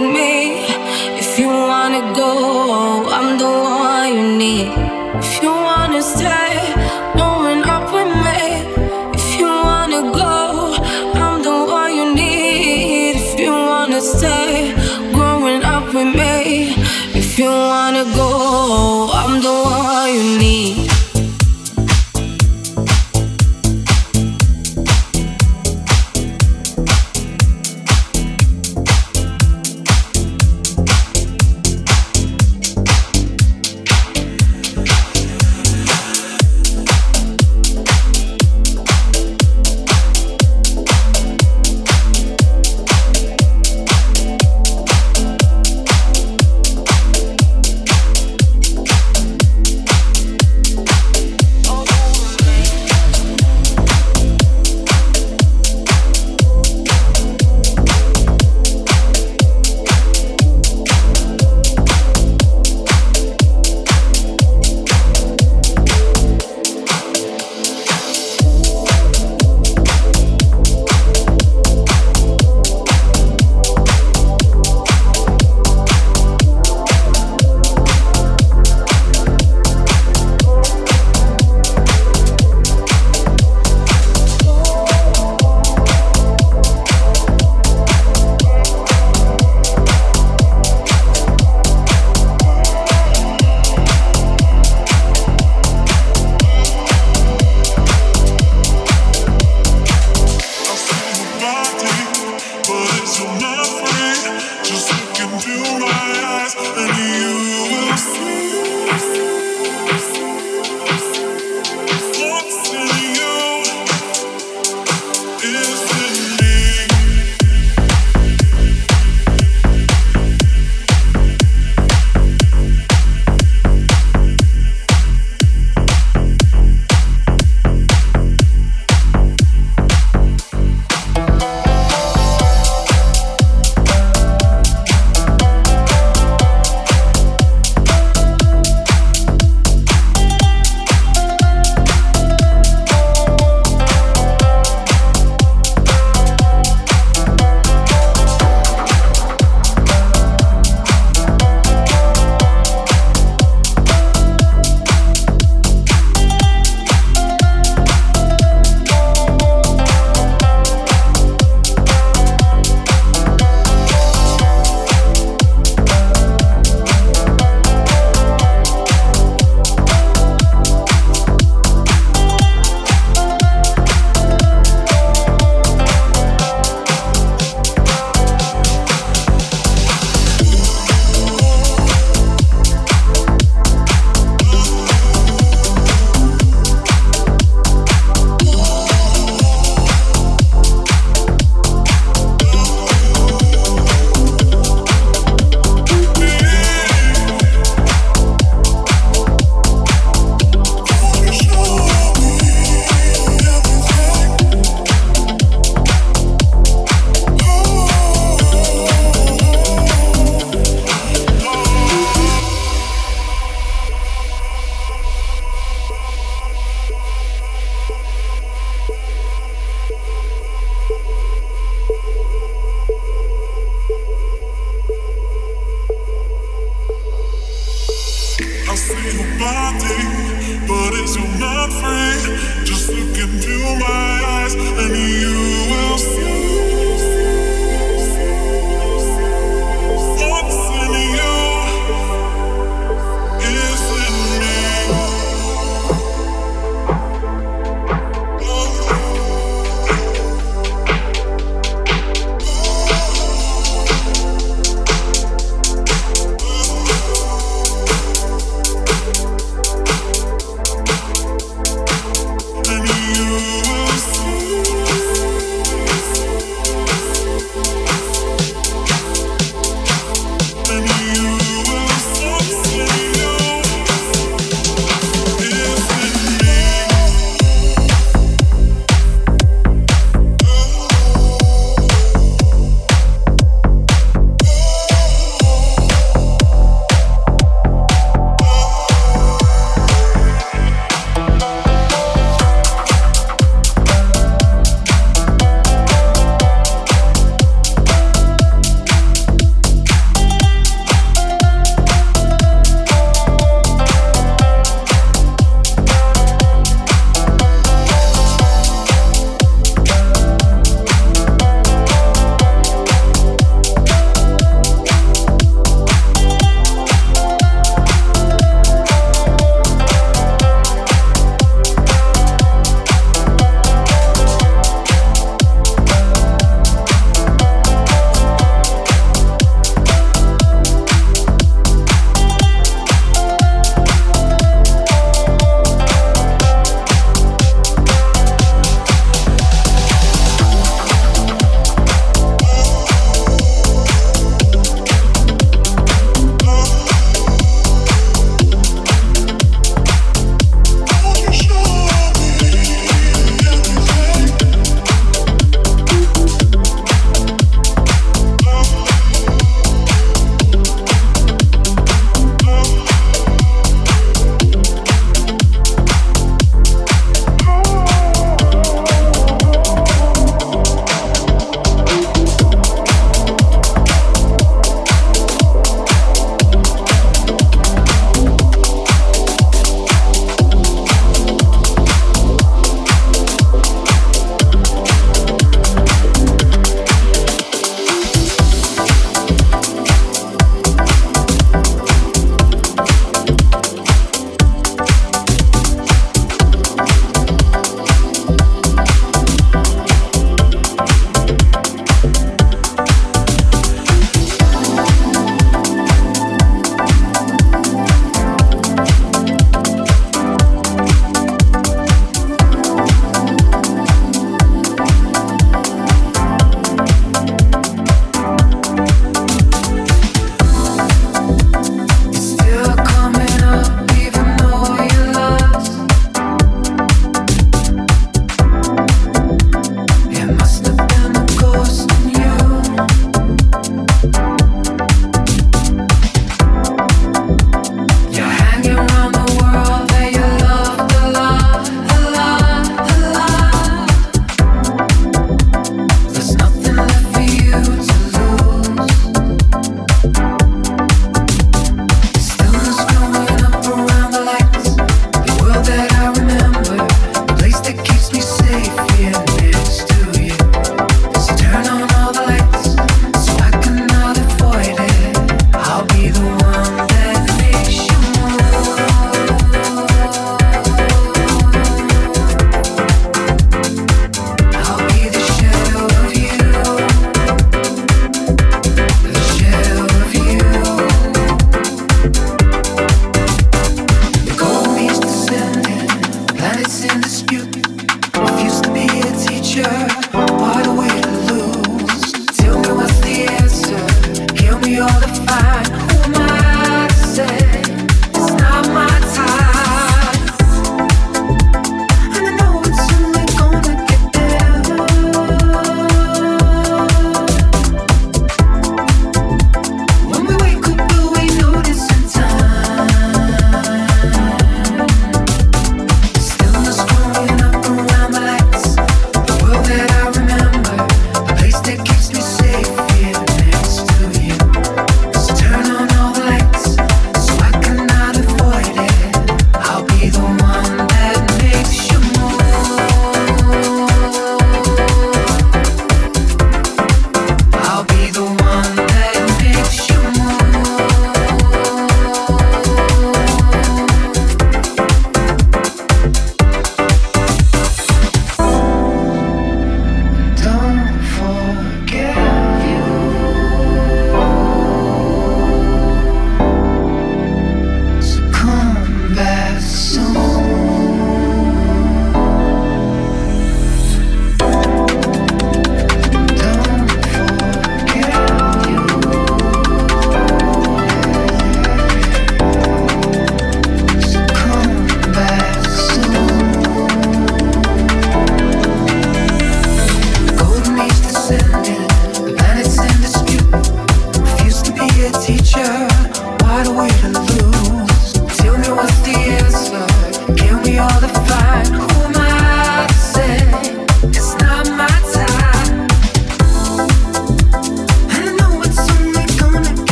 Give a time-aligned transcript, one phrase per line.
[0.00, 0.35] with me.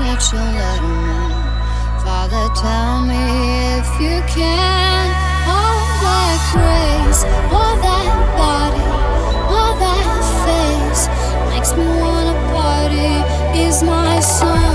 [0.00, 1.42] that you'll let me.
[2.04, 3.22] Father, tell me
[3.78, 5.04] if you can.
[5.46, 8.08] All that grace, all that
[8.40, 8.86] body,
[9.54, 10.06] all that
[10.44, 11.02] face
[11.50, 13.12] makes me wanna party.
[13.58, 14.71] Is my son.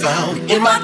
[0.00, 0.77] Found in my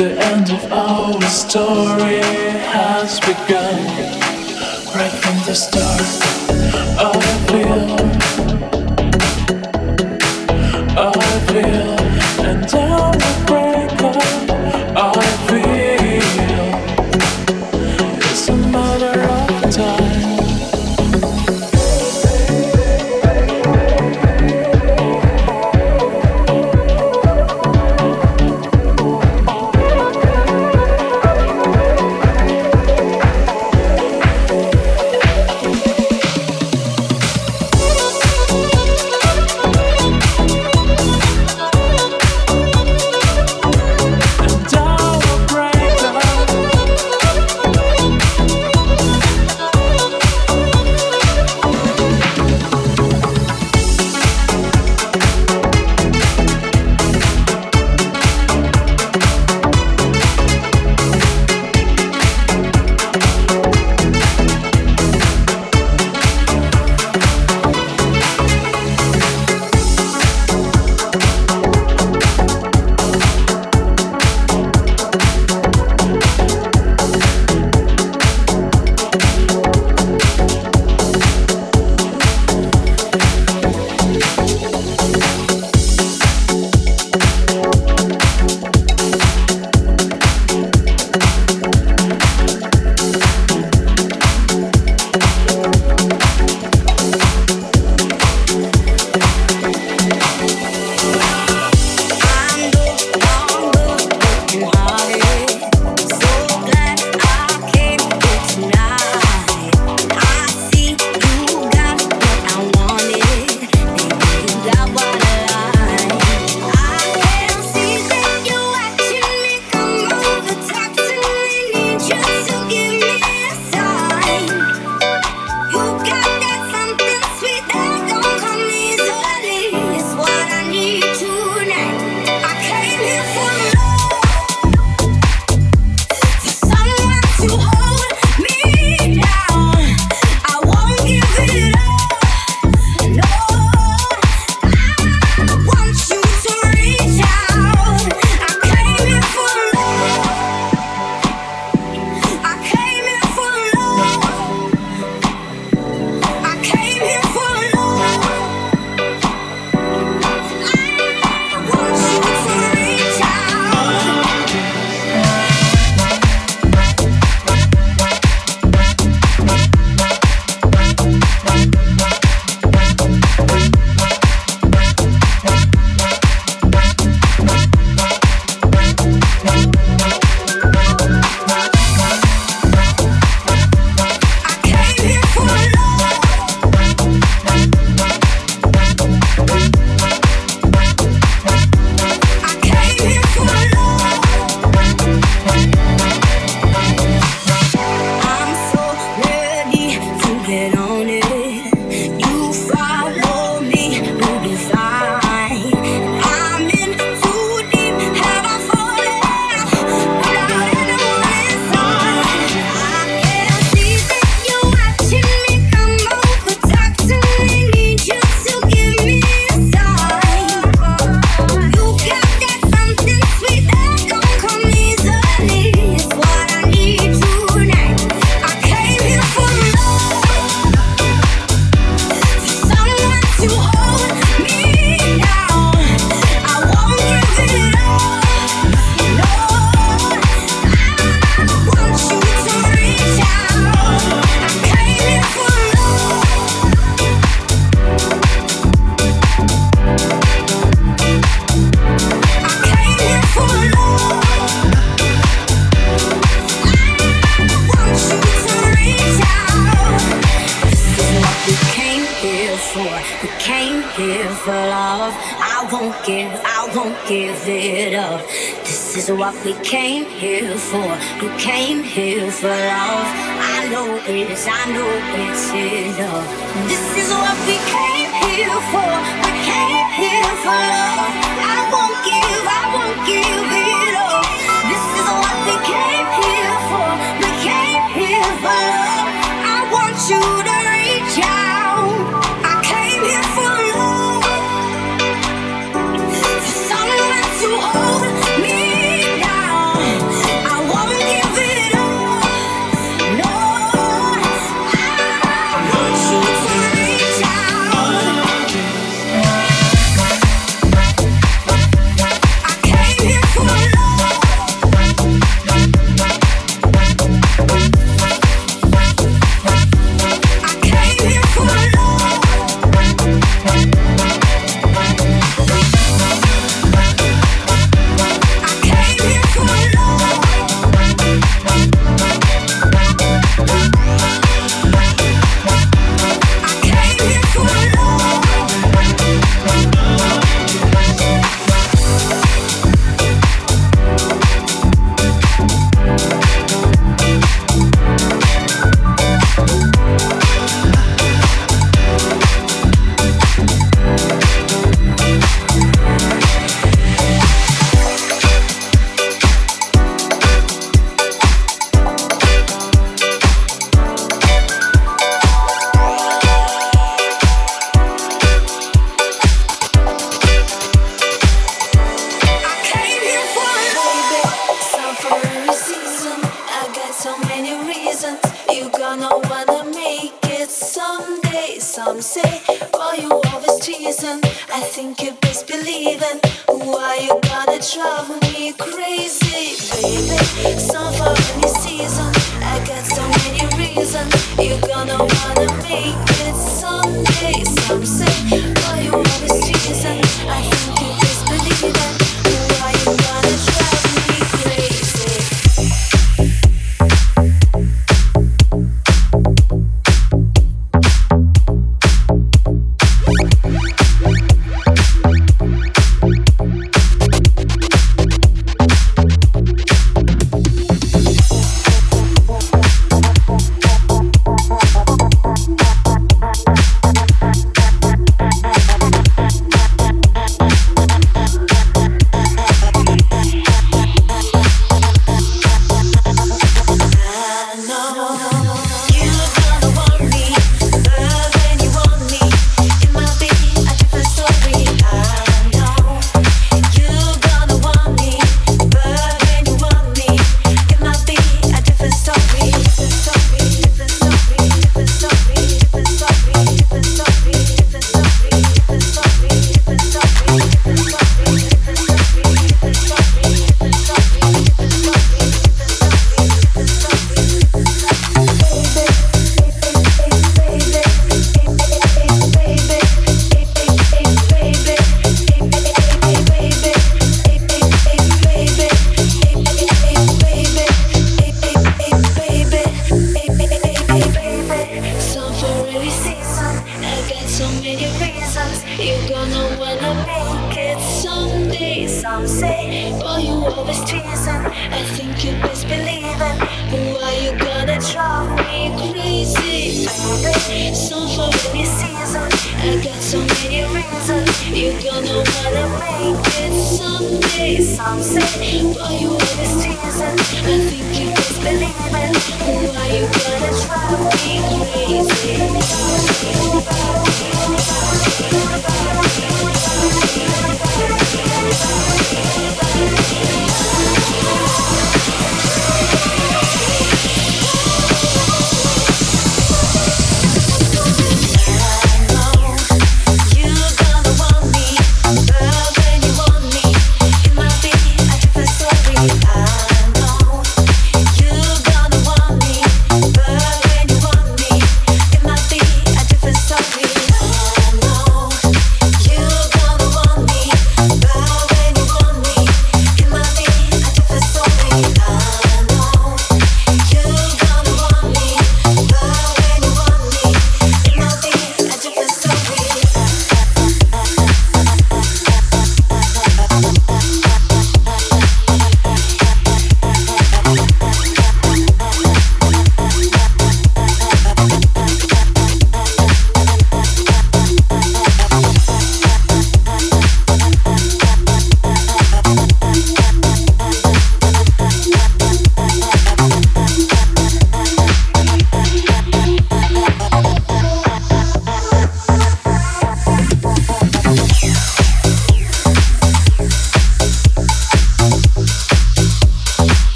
[0.00, 2.22] The end of our story
[2.72, 3.84] has begun
[4.94, 6.49] right from the start.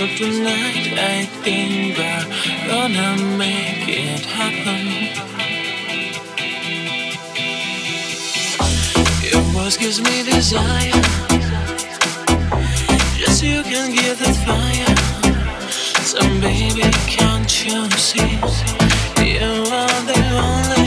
[0.00, 2.24] So tonight I think we're
[2.68, 4.86] gonna make it happen.
[9.20, 11.02] Your voice gives me desire.
[13.18, 14.96] Just you can give that fire.
[16.02, 18.40] So baby, can't you see?
[19.20, 20.79] You are the only